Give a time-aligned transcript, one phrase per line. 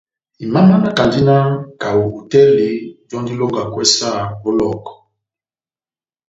[0.45, 1.35] Imamanakandi na
[1.81, 2.67] kaho hotɛli
[3.09, 4.93] jɔ́ndi ilongakwɛ saha ó Lɔhɔkɔ.